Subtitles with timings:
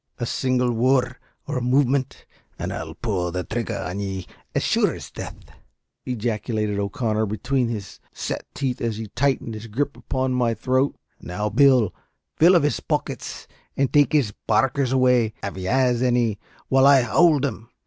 [0.17, 1.15] "A single worrud
[1.45, 2.25] or a movement,
[2.57, 5.37] and I'll pull the thrigger on ye, as sure as death!"
[6.07, 10.95] ejaculated O'Connor, between his set teeth, as he tightened his grip upon my throat.
[11.21, 11.93] "Now, Bill,
[12.35, 17.03] feel ov his pockets and take his barkers away, av he has anny, while I
[17.03, 17.69] hould him.